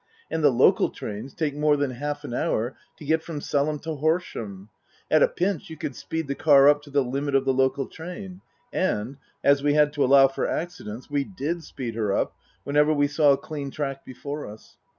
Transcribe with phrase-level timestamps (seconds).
[0.31, 3.97] And the local trains take more than half an hour to get from Selham to
[3.97, 4.69] Horsham.
[5.11, 7.85] At a pinch you could speed the car up to the limit of the local
[7.85, 8.41] train.
[8.73, 12.33] And, as we had to allow for accidents, we did speed her up
[12.63, 14.75] whenever we saw a clean track before us.